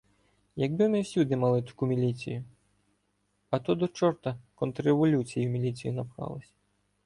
[0.55, 2.43] —Якби ми всюди мали таку міліцію!
[3.49, 6.53] Ато до чорта "контрреволюції" в міліцію напхалося.